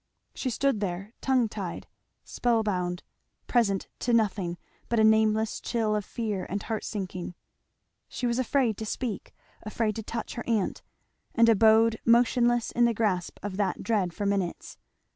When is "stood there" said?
0.49-1.13